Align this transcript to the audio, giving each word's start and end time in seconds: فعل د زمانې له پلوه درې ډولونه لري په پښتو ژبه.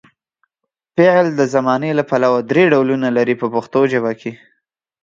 فعل 0.97 1.25
د 1.39 1.41
زمانې 1.53 1.91
له 1.99 2.03
پلوه 2.09 2.39
درې 2.51 2.63
ډولونه 2.71 3.07
لري 3.17 3.35
په 3.41 3.47
پښتو 3.53 3.79
ژبه. 3.91 4.11